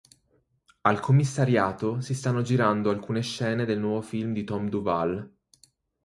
[0.81, 5.31] Al commissariato si stanno girando alcune scene del nuovo film di Tom Duval.